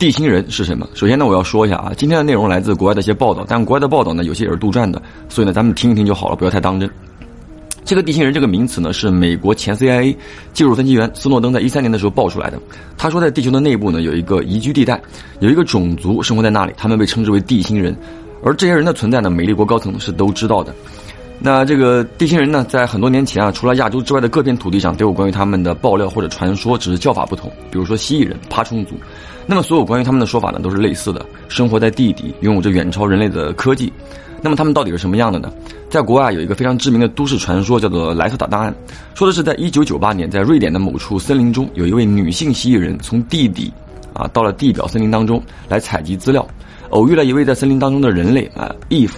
[0.00, 0.88] 地心人是什么？
[0.94, 6.90] 首先呢，我要说一下啊，今天的内容来自国外的一些报道，但国外的报道呢有些也是杜撰的，所以呢咱们听一听就好了，不要太当真。
[7.84, 10.16] 这个地心人这个名词呢，是美国前 CIA
[10.54, 12.58] 技术分析员斯诺登在一三年的时候爆出来的。
[12.96, 14.98] 他说，在地球的内部呢，有一个宜居地带，
[15.40, 17.94] 有一个种族生活在那里，他们被称之为地心人。
[18.42, 20.74] 而这些人的存在呢，美利国高层是都知道的。
[21.42, 27.50] 那这个地心人呢，在很多年前啊，除了亚洲之外的各片土地上都有关于他们的爆料或者传说，只是叫法不同。
[27.70, 28.94] 比如说蜥蜴人、爬虫族，
[29.46, 33.90] 那么所有关于他们的说法呢，都是类似的，生活在地底，拥有着远超人类的科技。
[34.42, 35.50] 那么他们到底是什么样的呢？
[35.88, 38.74] 在国外有一个非常知名的都市传说，叫做莱斯达档案，
[39.14, 43.72] 说的是在一九九八年，在瑞典的某处森林中，有一位女性蜥蜴人从地底
[44.12, 46.46] 啊到了地表森林当中来采集资料，
[46.90, 49.14] 偶遇了一位在森林当中的人类啊，Eve。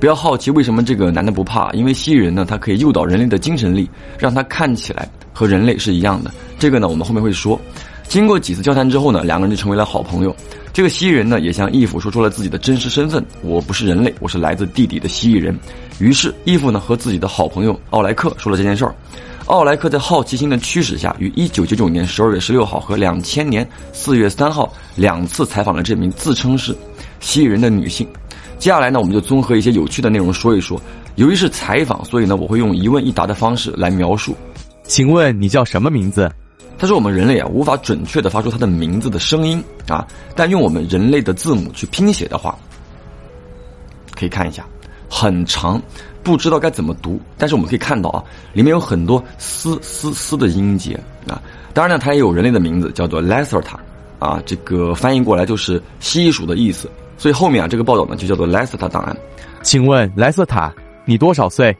[0.00, 6.30] 不要好奇为什么这个男的不怕，因为蜥蜴人呢，他可以诱导人类的精神力，让他看起来和人类是一样的。
[6.58, 7.60] 这个呢，我们后面会说。
[8.08, 10.34] 经过几次交谈之后呢，两个人就成为了好朋友。
[10.72, 15.54] 这个蜥蜴人呢，也向义父说出了自己的真实身份：我不是人类，我是来自地底的蜥蜴人。
[15.98, 18.94] 于是义父呢和自己的好朋友奥莱克说了这件事儿。
[19.46, 26.74] 奥莱克在好奇心的驱使下，于一九九九年十二月十六号和两千年四月三号两次采访了这名自称是
[27.20, 28.08] 蜥蜴人的女性。
[28.60, 30.78] 接下来呢，我们就综合一些有趣的内容说一说。
[31.16, 34.36] 由于是采访，所以呢，我会用一问一答的方式来描述。
[34.84, 36.30] 请问你叫什么名字？
[36.78, 42.54] 他说我们人类啊，无法准确的发出他的名字的声音啊，但用我们人类的字母去拼写的话，
[44.14, 44.66] 可以看一下，
[45.08, 45.80] 很长，
[46.22, 47.18] 不知道该怎么读。
[47.38, 48.22] 但是我们可以看到啊，
[48.52, 51.40] 里面有很多嘶嘶嘶的音节啊。
[51.72, 53.76] 当然呢，它也有人类的名字，叫做 Lacerta，
[54.18, 56.90] 啊，这个翻译过来就是蜥蜴鼠的意思。
[57.20, 59.14] 所以后面啊，这个报道呢就叫做莱斯塔档案。
[59.60, 60.72] 请问莱斯塔，
[61.04, 61.76] 你多少岁？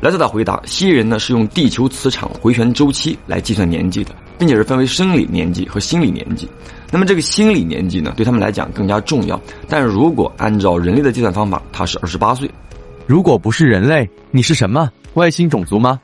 [0.00, 6.48] 莱斯塔回答：蜥蜴人呢是用地球磁场回旋周期来计算年纪的，并且是分为生理年纪和心理年纪。
[6.90, 9.40] 那么这个心理年纪呢，对他们来讲更加重要。
[9.68, 12.50] 但如果按照人类的计算方法，他是二十八岁。
[13.06, 14.90] 如果不是人类，你是什么？
[15.14, 16.00] 外星种族吗？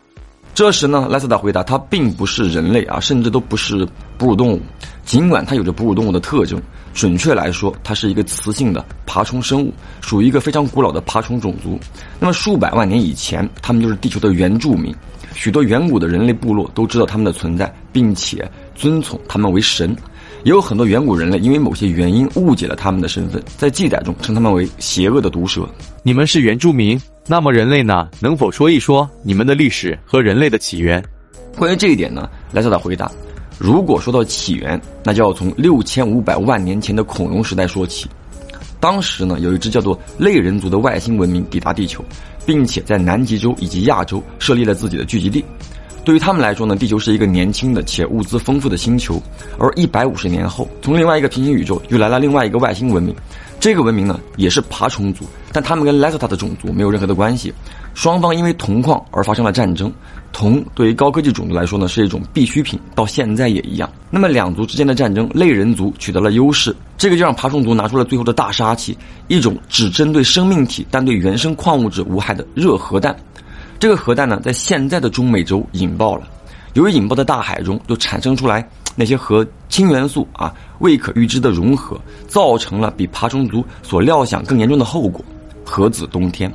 [0.54, 3.84] 这时呢，莱斯塔回答：他并不是人类啊，甚至都不是
[4.16, 4.60] 哺乳动物，
[5.04, 6.62] 尽管他有着哺乳动物的特征。
[6.94, 11.78] 准确来说，它是一个雌性的爬虫生物，属于一个非常古老的爬虫种族。
[12.20, 14.94] 那么数百万年以前，他们就是地球的原住民。
[15.34, 19.94] 许多远古的人类部落都知道它们的存在，并且尊崇它们为神。
[20.44, 25.68] 也有很多远古人类因为某些原因误解了他们的身份，在记载中称他们为邪恶的毒蛇。
[26.04, 28.08] 你们是原住民，那么人类呢？
[28.20, 31.02] 能否说一说你们的历史和人类的起源？
[31.56, 33.10] 关于这一点呢，莱瑟达回答。
[33.58, 38.08] 如果说到起源，那就要从六千五百万年前的恐龙时代说起。
[38.80, 42.04] 当时呢，有一支叫做类人族的外星文明抵达地球，
[42.44, 45.42] 并且在南极洲以及亚洲设立了自己的聚集地。
[46.04, 49.20] 对于他们来说呢，地球是一个年轻的且物资丰富的星球。
[49.58, 53.14] 而一百五十年后，从另外一个平行宇宙又来了另外一个外星文明，
[53.58, 57.52] 这个文明呢也是爬虫族，但他们跟莱斯塔的种族没有任何的关系。
[57.94, 59.90] 双方因为铜矿而发生了战争。
[60.32, 63.88] 铜对于高科技种族来说呢是一种必需品，到现在也一样。
[64.10, 68.98] 那么两族之间的战争，类人族取得了优势，这个就让爬虫族拿出了最后的大杀器，
[69.28, 73.16] 一种只针对生命体但对原生矿物质无害的热核弹。
[73.84, 76.26] 这个核弹呢，在现在的中美洲引爆了，
[76.72, 85.22] 由于引爆的大海中，就产生出来 那些和氢元素啊未可预知的融合，造成了比爬虫族所料想更严重的后果——
[85.66, 86.50] 核子冬天。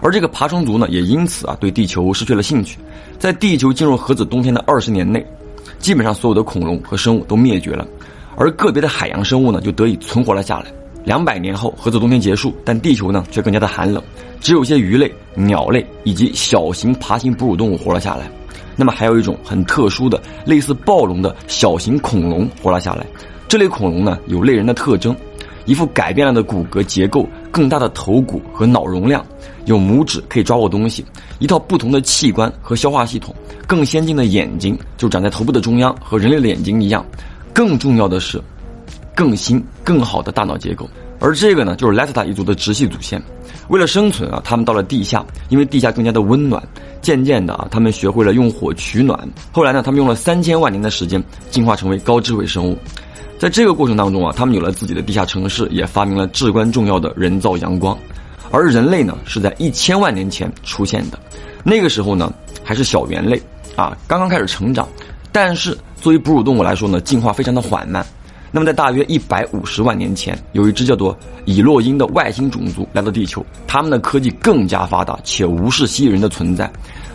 [0.00, 2.78] 而这个爬虫族呢，也因此啊对地球失去了兴趣。
[3.18, 5.26] 在地球进入核子冬天的二十年内，
[5.80, 7.84] 基本上所有的恐龙和生物都灭绝了，
[8.36, 10.66] 而个别的海洋生物呢就得以存活了下来。
[11.10, 14.00] 两百年后，核子冬天结束，但地球呢却更加的寒冷，
[14.40, 18.30] 只有一些鱼类、鸟类以及小型爬行哺乳动物活了下来。
[18.76, 23.04] 那么还有一种很特殊的、类似暴龙的小型恐龙活了下来。
[23.48, 25.12] 这类恐龙呢有类人的特征，
[25.64, 29.26] 一副改变了的骨骼结构，更大的头骨和脑容量。
[29.64, 31.04] 有拇指可以抓握东西，
[31.40, 33.34] 一套不同的器官和消化系统，
[33.66, 37.04] 更先进的眼睛就长在头部的中央，和人类的眼睛一样。
[37.52, 38.40] 更重要的是，
[39.14, 40.88] 更新更好的大脑结构。
[41.18, 43.22] 而这个呢，就是莱斯塔一族的直系祖先。
[43.68, 46.62] 为了生存啊，他们到了地下，因为地下更加的温暖。
[47.02, 49.28] 渐渐的啊，他们学会了用火取暖。
[49.52, 52.76] 后来呢，他们用了三千万年的时间进化成为高智慧生物。
[53.38, 57.96] 在这个过程当中啊，他们有了自己的地下城市，也发明了至关重要的人造阳光。
[58.50, 61.18] 而人类呢，是在一千万年前出现的，
[61.62, 62.32] 那个时候呢，
[62.64, 63.40] 还是小猿类
[63.76, 64.88] 啊，刚刚开始成长。
[65.32, 68.04] 但是作为哺乳动物来说呢，进化非常的缓慢。
[68.52, 76.70] 那么在大约一百五十万年前，有一只叫做以洛因的外星种族来到地球，他们的科技更加发达，且无视蜥蜴人的存在。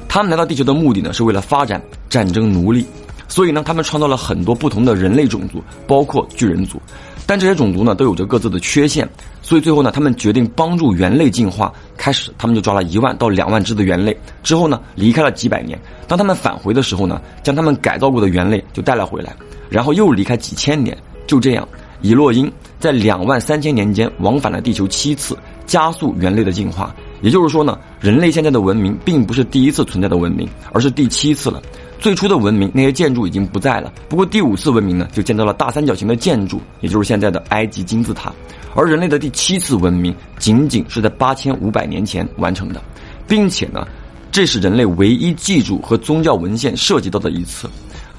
[0.07, 2.85] 他们来到地球的目的呢，是为了发展战争奴隶。
[3.27, 6.79] 所以呢，他们创造了很多不同的人类种族，包括巨人族。
[7.25, 9.09] 但这些种族呢，都有着各自的缺陷，
[9.41, 11.73] 所以最后呢，他们决定帮助猿类进化。
[11.97, 15.77] 开始，他们就抓了一万到两万只的猿类，之后呢，离开了几百年。
[16.07, 19.35] 当他们返回的时候呢，将他们改造过的猿类就带了回来，
[19.69, 20.95] 然后又离开几千年。
[21.27, 21.67] 就这样，
[22.01, 26.95] 伊洛因在两万三千年间往返了地球七次，加速猿类的进化。
[27.21, 31.61] 也就是说呢，人类现在的文明并不是第一次存在的文明，而是第七次了。
[31.97, 38.31] 最初的文明那些建筑已经不在了，不过第五次文明呢就建造了大三角形的建筑，也就是现在的埃及金字塔。
[38.75, 42.81] 而人类的第七次文明仅仅是在八千五百年前完成的，
[43.27, 43.87] 并且呢，
[44.31, 47.67] 这是人类唯一记住和宗教文献涉及到的一次。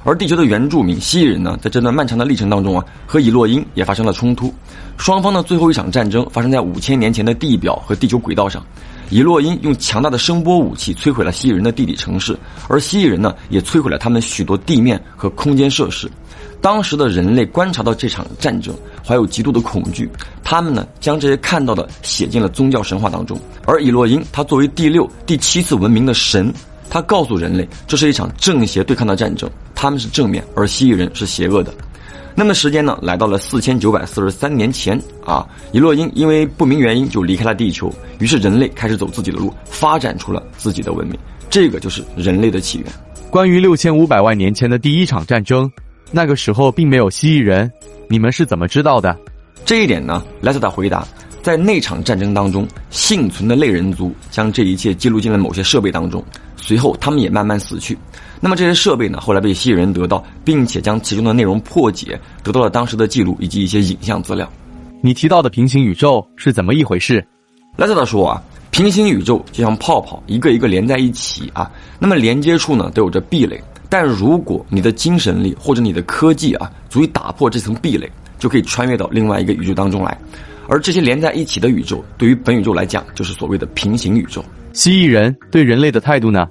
[0.06, 4.54] 而地球的原住民蜥蜴人呢，在这段漫长的历程当中啊，和以洛因也发生了冲突。
[4.96, 8.64] 双方的最后一场战争发生在五千年前的地表和地球轨道上。
[9.10, 12.38] 以洛因用强大的声波武器摧毁了蜥蜴人的地理城市，
[12.68, 16.08] 而蜥蜴人呢，也摧毁了他们许多地面和空间设施。
[16.60, 18.72] 当时的人类观察到这场战争，
[19.04, 20.08] 怀有极度的恐惧。
[20.44, 23.36] 他们呢，将这些看到的写进了宗教神话当中。
[23.64, 26.52] 而以洛因，他作为第六、第七次文明的神，
[26.88, 31.72] 他告诉人类，这是一场正邪对抗的战争，他们是正面，而蜥蜴人是邪恶的。
[32.34, 41.18] 那么时间呢，来到了四千九百四十三年前啊，伊洛因因为不明原因就离开了地球，于是人类开始走自己的路，发展出了自己的文明，
[41.48, 42.86] 这个就是人类的起源。
[43.30, 45.70] 关于六千五百万年前的第一场战争，
[46.12, 47.70] 那个时候并没有蜥蜴人，
[48.08, 49.16] 你们是怎么知道的？
[49.64, 51.08] 这一点呢，莱斯塔回答，
[51.42, 56.22] 在那场战争当中，幸存的类人族将这一切记录进了某些设备当中，
[56.66, 57.96] 随后他们也慢慢死去。
[58.40, 64.50] 那么这些设备呢，后来被蜥蜴人得到，并且将其中的内容破解，得到了当时的记录以及一些影像资料。
[65.00, 67.24] 你提到的平行宇宙是怎么一回事？
[67.76, 68.42] 莱特达说啊，
[68.72, 71.70] 平行宇宙就像泡泡，一个一个连在一起啊。
[72.00, 78.10] 那么连接处呢都有着壁垒，但如果你的精神力或者你的科技啊足以打破这层壁垒，
[78.40, 80.18] 就可以穿越到另外一个宇宙当中来。
[80.68, 84.44] 而这些连在一起的宇宙，对于本宇宙来讲，就是所谓的平行宇宙。
[84.76, 86.46] 蜥蜴人对人类的态度呢？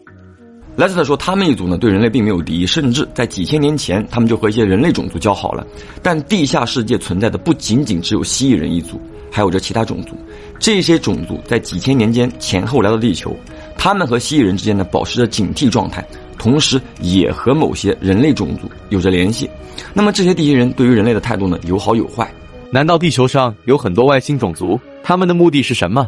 [0.75, 5.63] 莱斯特说，他们一族呢对人类并没有敌意，甚至在几千年前，他们就和一些人类种族交好了。
[6.01, 9.00] 但地下世界存在的不仅仅只有蜥蜴人一族，
[9.31, 10.16] 还有着其他种族。
[10.57, 13.31] 这些种族在几千年间前后来到地球，
[13.77, 16.04] 他们和蜥蜴人之间呢保持着警惕状态，
[16.39, 19.48] 同时也和某些人类种族有着联系。
[19.94, 22.28] 那么这些地球人对于人类的态度呢有好有坏。
[22.71, 24.80] 难道地球上有很多外星种族？
[25.04, 26.07] 他们的目的是什么？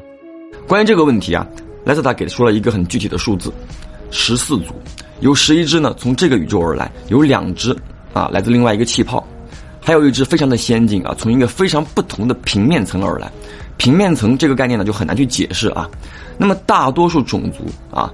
[0.68, 1.48] 关于这个问题啊，
[1.88, 3.50] 莱斯特给出了一个很具体的数字。
[4.12, 4.74] 十四组，
[5.22, 7.74] 有十一只呢从这个宇宙而来，有两只
[8.12, 9.26] 啊来自另外一个气泡，
[9.80, 13.32] 还有一只非常的先进啊，从一个非常不同的平面层而来。
[13.78, 15.90] 平面层这个概念呢就很难去解释啊。
[16.38, 18.12] 那么大多数种族啊，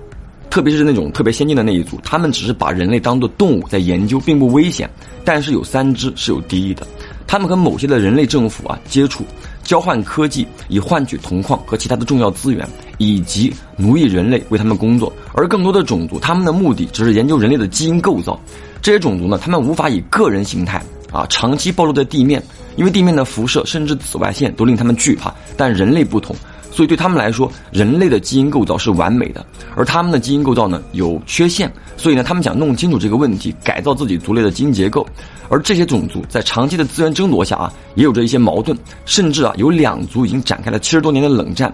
[0.52, 4.88] 特别是那种特别先进的那一组，他们只是把人类当做动物在研究，并不危险。
[5.26, 6.86] 但是有三只是有敌意的，
[7.26, 9.26] 他们和某些的人类政府啊接触。
[9.64, 12.68] 交换科技以换取铜矿和其他的重要资源，
[12.98, 15.12] 以及奴役人类为他们工作。
[15.34, 18.40] 而更多的种族，他们的目的只是研究人类的基因构造。
[18.82, 22.44] 这些种族呢，他们无法以个人形态啊长期暴露在地面，
[22.76, 25.34] 因为地面的辐射甚至紫外线都令他们惧怕。
[25.56, 26.36] 但人类不同，
[26.74, 31.72] 所以对他们来说，人类的基因构造是完美的，而他们的基因构造呢有缺陷。
[31.96, 35.06] 所以呢，他们想弄清楚这个问题，改造自己族类的基因结构。
[35.50, 38.76] 而这些种族在长期的资源争夺下啊，也有着一些矛盾，
[39.06, 41.72] 甚至啊，有两族已经展开了七十多年的冷战。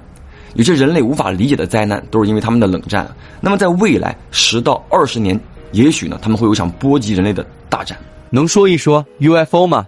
[0.55, 3.09] 有些人类无法理解的灾难，都是因为他们的冷战。
[3.39, 5.39] 那么，在未来十到二十年，
[5.71, 7.97] 也许呢，他们会有一场波及人类的大战。
[8.29, 9.87] 能说一说 UFO 吗？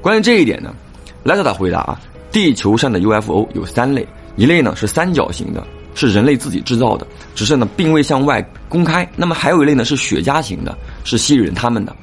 [0.00, 0.74] 关于这一点呢，
[1.22, 2.00] 莱特达回答啊，
[2.32, 4.06] 地球上的 UFO 有三类，
[4.38, 7.04] 一类呢是三角形的，是人类自己制造的，
[7.34, 9.06] 只是呢并未向外公开。
[9.16, 11.94] 那么还有一类呢是雪茄型的，是蜥蜴人他们的。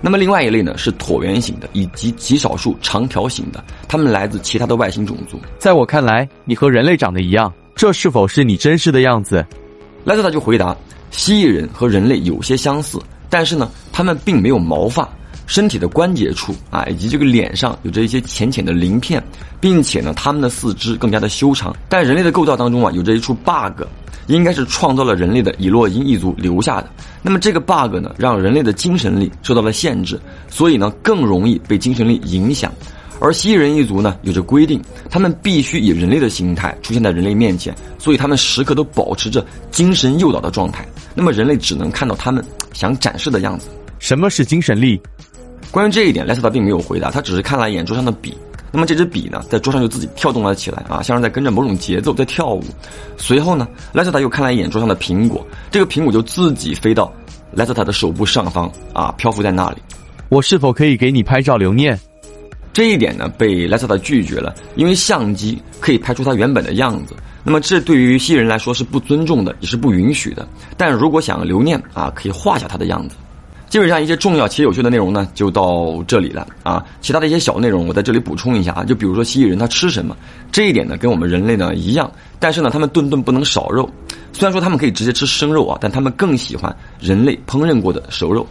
[0.00, 5.40] 那么另外一类呢是椭圆形的，以及极少数长条形的，它们来自其他的外星种族。
[5.56, 9.46] 在我看来，你和人类长得一样，这是否是你真实的样子？
[10.04, 10.76] 莱特塔就回答：
[11.12, 15.08] 蜥蜴人和人类有些相似，但是呢，他们并没有毛发，
[15.46, 19.22] 身体的关节处啊，以及这个脸上有着一些浅浅的鳞片，
[19.60, 21.74] 并且呢，他们的四肢更加的修长。
[21.88, 23.82] 但人类的构造当中啊，有着一处 bug。
[24.26, 26.88] 应该是创造了人类的以洛因一族留下的。
[27.20, 32.72] 那么这个 bug 呢，让人类的精神力受到了限制，所以呢更容易被精神力影响。
[33.20, 40.88] 而蜥蜴人一族呢有着规定，他们必须以人类的形态出现在人类面前，所以他们时刻都保持着精神诱导的状态。
[41.14, 43.68] 那么人类只能看到他们想展示的样子。
[43.98, 44.98] 什么是精神力？
[45.70, 48.36] 关于这一点，莱斯特并没有回答，他只是看了一眼桌上的笔。
[48.70, 52.64] 那么这支笔呢，在桌上就自己跳动了起来啊，像是在跟着某种节奏在跳舞。
[53.16, 57.12] 随后呢，莱斯塔又看了一眼桌上的苹果，这个苹果就自己飞到
[57.52, 59.76] 莱斯塔的手部上方啊漂浮在那里。
[60.28, 61.96] 我是否可以给你拍照留念？
[62.72, 67.14] 这一点呢被莱斯塔拒绝了，因为相机可以拍出他原本的样子。
[67.44, 70.48] 那么这对于蜥蜴人来说是不尊重的，也是不允许的。
[70.76, 73.14] 但如果想留念啊，可以画下他的样子。
[73.74, 76.86] 基本上一些重要且有趣的内容呢，就到这里了啊。
[77.00, 78.84] 其他的一些小内容，我在这里补充一下啊。
[78.84, 80.16] 就比如说蜥蜴人他吃什么，
[80.52, 83.90] 这一点呢跟我们人类呢一样，但是呢他们顿顿不能少肉。
[84.32, 88.46] 虽然说他们可以直接吃生肉啊，但他们更喜欢人类烹饪过的熟肉。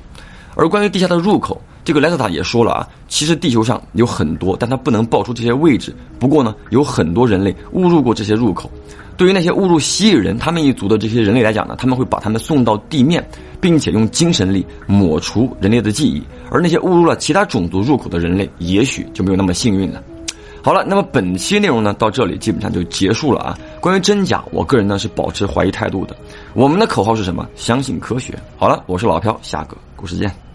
[0.55, 5.95] 而关于地下的入口，这个莱特塔也说了啊，其实地球上有很多，但他不能报出这些位置。
[6.19, 8.69] 不过呢，有很多人类误入过这些入口。
[9.15, 13.23] 对于那些误入蜥蜴人他们一族的这些人类来讲呢，他们会把他们送到地面，
[13.61, 16.21] 并且用精神力抹除人类的记忆。
[16.49, 20.01] 而那些误入了其他种族入口的人类，也许就没有那么幸运了。
[20.61, 23.57] 好了，那么本期内容呢，到这里基本上就结束了啊。
[23.81, 26.15] 关于真假，我个人呢是保持怀疑态度的。
[26.53, 27.47] 我们的口号是什么？
[27.55, 28.33] 相信科学。
[28.57, 30.52] 好了，我是老飘，下个故事见。